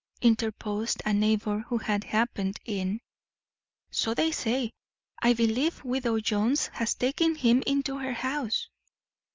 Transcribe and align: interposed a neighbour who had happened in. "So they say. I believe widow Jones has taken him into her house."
interposed 0.23 0.99
a 1.05 1.13
neighbour 1.13 1.59
who 1.67 1.77
had 1.77 2.05
happened 2.05 2.57
in. 2.65 2.99
"So 3.91 4.15
they 4.15 4.31
say. 4.31 4.71
I 5.21 5.33
believe 5.33 5.83
widow 5.83 6.19
Jones 6.19 6.69
has 6.73 6.95
taken 6.95 7.35
him 7.35 7.61
into 7.67 7.99
her 7.99 8.13
house." 8.13 8.67